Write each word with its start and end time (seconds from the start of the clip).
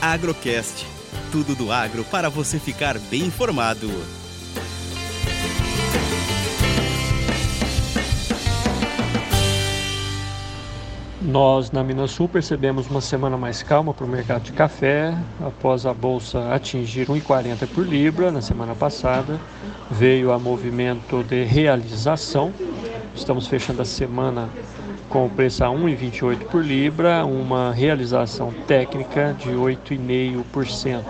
Agrocast. 0.00 0.86
Tudo 1.32 1.54
do 1.54 1.72
agro 1.72 2.04
para 2.04 2.28
você 2.28 2.58
ficar 2.58 2.98
bem 2.98 3.22
informado. 3.22 3.90
Nós, 11.20 11.72
na 11.72 11.82
Minas 11.82 12.12
Sul, 12.12 12.28
percebemos 12.28 12.88
uma 12.88 13.00
semana 13.00 13.36
mais 13.36 13.60
calma 13.60 13.92
para 13.92 14.04
o 14.06 14.08
mercado 14.08 14.44
de 14.44 14.52
café. 14.52 15.12
Após 15.44 15.84
a 15.84 15.92
bolsa 15.92 16.54
atingir 16.54 17.08
1,40 17.08 17.66
por 17.66 17.84
libra 17.84 18.30
na 18.30 18.40
semana 18.40 18.76
passada, 18.76 19.40
veio 19.90 20.30
a 20.30 20.38
movimento 20.38 21.24
de 21.24 21.42
realização. 21.42 22.52
Estamos 23.14 23.48
fechando 23.48 23.82
a 23.82 23.84
semana 23.84 24.48
com 25.16 25.24
o 25.24 25.30
preço 25.30 25.64
a 25.64 25.68
1,28 25.68 26.44
por 26.50 26.62
libra, 26.62 27.24
uma 27.24 27.72
realização 27.72 28.52
técnica 28.66 29.34
de 29.38 29.48
8,5%. 29.48 31.02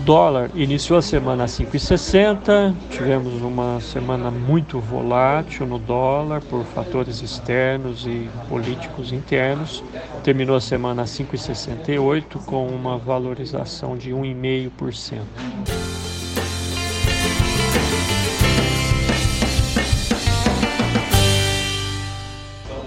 dólar 0.00 0.50
iniciou 0.56 0.98
a 0.98 1.02
semana 1.02 1.44
a 1.44 1.46
5,60. 1.46 2.74
Tivemos 2.90 3.40
uma 3.42 3.80
semana 3.80 4.28
muito 4.28 4.80
volátil 4.80 5.66
no 5.66 5.78
dólar 5.78 6.40
por 6.40 6.64
fatores 6.64 7.22
externos 7.22 8.04
e 8.08 8.28
políticos 8.48 9.12
internos. 9.12 9.84
Terminou 10.24 10.56
a 10.56 10.60
semana 10.60 11.02
a 11.02 11.04
5,68 11.04 12.44
com 12.44 12.66
uma 12.66 12.98
valorização 12.98 13.96
de 13.96 14.10
1,5%. 14.10 15.99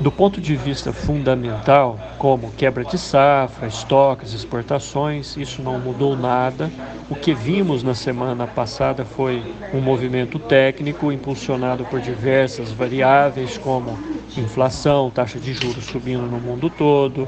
Do 0.03 0.11
ponto 0.11 0.41
de 0.41 0.53
vista 0.57 0.91
fundamental, 0.91 1.97
como 2.17 2.51
quebra 2.51 2.83
de 2.83 2.97
safra, 2.97 3.69
estoques, 3.69 4.33
exportações, 4.33 5.37
isso 5.37 5.61
não 5.61 5.79
mudou 5.79 6.17
nada. 6.17 6.69
O 7.09 7.15
que 7.15 7.33
vimos 7.33 7.83
na 7.83 7.95
semana 7.95 8.45
passada 8.45 9.05
foi 9.05 9.41
um 9.73 9.79
movimento 9.79 10.37
técnico 10.37 11.09
impulsionado 11.09 11.85
por 11.85 12.01
diversas 12.01 12.69
variáveis, 12.69 13.57
como 13.57 13.97
inflação, 14.35 15.09
taxa 15.09 15.39
de 15.39 15.53
juros 15.53 15.85
subindo 15.85 16.23
no 16.23 16.37
mundo 16.37 16.69
todo, 16.69 17.25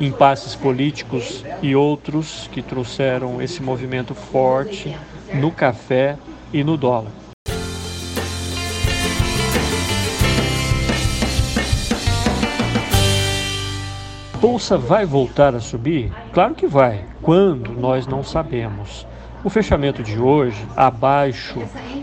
impasses 0.00 0.54
políticos 0.54 1.44
e 1.60 1.76
outros 1.76 2.48
que 2.50 2.62
trouxeram 2.62 3.42
esse 3.42 3.62
movimento 3.62 4.14
forte 4.14 4.96
no 5.34 5.52
café 5.52 6.16
e 6.52 6.64
no 6.64 6.76
dólar. 6.76 7.12
bolsa 14.46 14.78
vai 14.78 15.04
voltar 15.04 15.56
a 15.56 15.60
subir? 15.60 16.12
Claro 16.32 16.54
que 16.54 16.68
vai. 16.68 17.04
Quando? 17.20 17.72
Nós 17.72 18.06
não 18.06 18.22
sabemos. 18.22 19.04
O 19.42 19.50
fechamento 19.50 20.04
de 20.04 20.18
hoje, 20.18 20.64
abaixo 20.76 21.60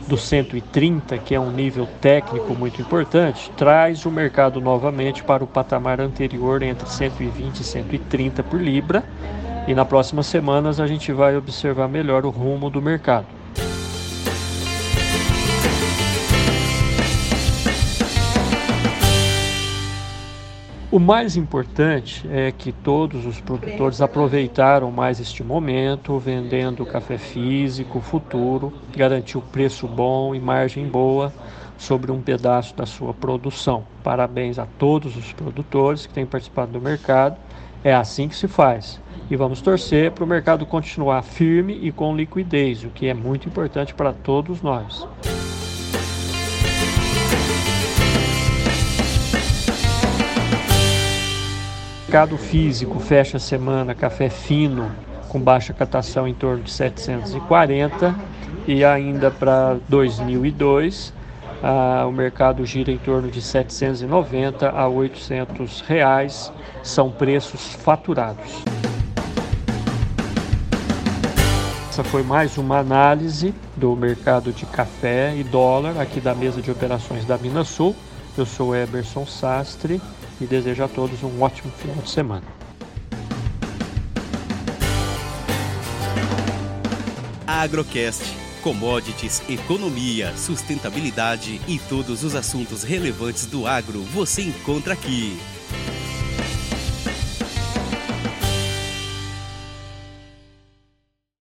do 0.07 0.17
130, 0.17 1.17
que 1.19 1.33
é 1.33 1.39
um 1.39 1.49
nível 1.49 1.87
técnico 2.01 2.53
muito 2.53 2.81
importante, 2.81 3.49
traz 3.57 4.05
o 4.05 4.11
mercado 4.11 4.59
novamente 4.59 5.23
para 5.23 5.43
o 5.43 5.47
patamar 5.47 6.01
anterior 6.01 6.61
entre 6.61 6.87
120 6.87 7.61
e 7.61 7.63
130 7.63 8.43
por 8.43 8.61
libra. 8.61 9.03
E 9.65 9.73
nas 9.73 9.87
próximas 9.87 10.27
semanas 10.27 10.81
a 10.81 10.85
gente 10.85 11.13
vai 11.13 11.37
observar 11.37 11.87
melhor 11.87 12.25
o 12.25 12.29
rumo 12.29 12.69
do 12.69 12.81
mercado. 12.81 13.25
O 20.93 20.99
mais 20.99 21.35
importante 21.35 22.23
é 22.31 22.51
que 22.51 22.71
todos 22.71 23.25
os 23.25 23.41
produtores 23.41 23.99
aproveitaram 23.99 24.91
mais 24.91 25.19
este 25.19 25.43
momento, 25.43 26.19
vendendo 26.19 26.85
café 26.85 27.17
físico, 27.17 27.99
futuro, 27.99 28.71
garantiu 28.95 29.41
preço 29.41 29.87
bom 29.87 30.35
e 30.35 30.39
margem 30.39 30.85
boa 30.85 31.33
sobre 31.79 32.11
um 32.11 32.21
pedaço 32.21 32.75
da 32.75 32.85
sua 32.85 33.11
produção. 33.11 33.83
Parabéns 34.03 34.59
a 34.59 34.67
todos 34.77 35.17
os 35.17 35.33
produtores 35.33 36.05
que 36.05 36.13
têm 36.13 36.27
participado 36.27 36.73
do 36.73 36.79
mercado. 36.79 37.37
É 37.83 37.91
assim 37.91 38.27
que 38.27 38.35
se 38.35 38.47
faz. 38.47 39.01
E 39.31 39.35
vamos 39.35 39.61
torcer 39.61 40.11
para 40.11 40.23
o 40.23 40.27
mercado 40.27 40.63
continuar 40.63 41.23
firme 41.23 41.73
e 41.81 41.91
com 41.91 42.15
liquidez, 42.15 42.83
o 42.83 42.89
que 42.89 43.07
é 43.07 43.15
muito 43.15 43.47
importante 43.47 43.95
para 43.95 44.13
todos 44.13 44.61
nós. 44.61 45.07
Mercado 52.13 52.37
físico 52.37 52.99
fecha 52.99 53.37
a 53.37 53.39
semana 53.39 53.95
café 53.95 54.29
fino 54.29 54.91
com 55.29 55.39
baixa 55.39 55.73
catação 55.73 56.27
em 56.27 56.33
torno 56.35 56.61
de 56.61 56.69
740 56.69 58.15
e 58.67 58.85
ainda 58.85 59.31
para 59.31 59.79
2002 59.89 61.11
ah, 61.63 62.05
o 62.07 62.11
mercado 62.11 62.63
gira 62.67 62.91
em 62.91 62.99
torno 62.99 63.31
de 63.31 63.41
790 63.41 64.69
a 64.69 64.87
800 64.87 65.81
reais 65.81 66.53
são 66.83 67.09
preços 67.09 67.73
faturados. 67.73 68.63
Essa 71.89 72.03
foi 72.03 72.21
mais 72.21 72.59
uma 72.59 72.77
análise 72.77 73.55
do 73.75 73.95
mercado 73.95 74.51
de 74.51 74.67
café 74.67 75.35
e 75.35 75.43
dólar 75.43 75.99
aqui 75.99 76.21
da 76.21 76.35
mesa 76.35 76.61
de 76.61 76.69
operações 76.69 77.25
da 77.25 77.39
Minas 77.39 77.69
Sul. 77.69 77.95
Eu 78.37 78.45
sou 78.45 78.75
Eberson 78.75 79.25
Sastre 79.25 79.99
e 80.39 80.45
desejo 80.45 80.83
a 80.83 80.87
todos 80.87 81.21
um 81.23 81.41
ótimo 81.41 81.71
final 81.71 81.97
de 81.97 82.09
semana. 82.09 82.43
Agrocast. 87.45 88.23
Commodities, 88.61 89.41
economia, 89.49 90.35
sustentabilidade 90.37 91.59
e 91.67 91.77
todos 91.79 92.23
os 92.23 92.33
assuntos 92.33 92.81
relevantes 92.81 93.45
do 93.45 93.67
agro 93.67 94.01
você 94.03 94.41
encontra 94.41 94.93
aqui. 94.93 95.37